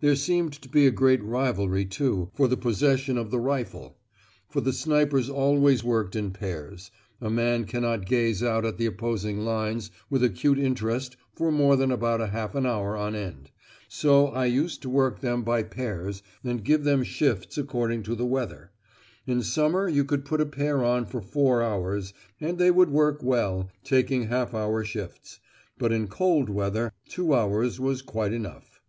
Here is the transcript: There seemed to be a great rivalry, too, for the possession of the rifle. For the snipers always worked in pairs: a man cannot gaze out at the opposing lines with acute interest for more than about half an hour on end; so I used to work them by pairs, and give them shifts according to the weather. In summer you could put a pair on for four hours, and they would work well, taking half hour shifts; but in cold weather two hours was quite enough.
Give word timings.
There 0.00 0.16
seemed 0.16 0.54
to 0.62 0.70
be 0.70 0.86
a 0.86 0.90
great 0.90 1.22
rivalry, 1.22 1.84
too, 1.84 2.30
for 2.32 2.48
the 2.48 2.56
possession 2.56 3.18
of 3.18 3.30
the 3.30 3.38
rifle. 3.38 3.98
For 4.48 4.62
the 4.62 4.72
snipers 4.72 5.28
always 5.28 5.84
worked 5.84 6.16
in 6.16 6.30
pairs: 6.30 6.90
a 7.20 7.28
man 7.28 7.66
cannot 7.66 8.06
gaze 8.06 8.42
out 8.42 8.64
at 8.64 8.78
the 8.78 8.86
opposing 8.86 9.40
lines 9.40 9.90
with 10.08 10.24
acute 10.24 10.58
interest 10.58 11.18
for 11.34 11.52
more 11.52 11.76
than 11.76 11.90
about 11.92 12.26
half 12.30 12.54
an 12.54 12.64
hour 12.64 12.96
on 12.96 13.14
end; 13.14 13.50
so 13.86 14.28
I 14.28 14.46
used 14.46 14.80
to 14.80 14.88
work 14.88 15.20
them 15.20 15.42
by 15.42 15.62
pairs, 15.62 16.22
and 16.42 16.64
give 16.64 16.84
them 16.84 17.02
shifts 17.02 17.58
according 17.58 18.02
to 18.04 18.14
the 18.14 18.24
weather. 18.24 18.70
In 19.26 19.42
summer 19.42 19.90
you 19.90 20.06
could 20.06 20.24
put 20.24 20.40
a 20.40 20.46
pair 20.46 20.82
on 20.82 21.04
for 21.04 21.20
four 21.20 21.62
hours, 21.62 22.14
and 22.40 22.56
they 22.56 22.70
would 22.70 22.88
work 22.88 23.22
well, 23.22 23.68
taking 23.84 24.28
half 24.28 24.54
hour 24.54 24.82
shifts; 24.84 25.38
but 25.76 25.92
in 25.92 26.08
cold 26.08 26.48
weather 26.48 26.94
two 27.10 27.34
hours 27.34 27.78
was 27.78 28.00
quite 28.00 28.32
enough. 28.32 28.80